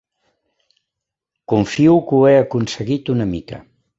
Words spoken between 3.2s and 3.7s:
mica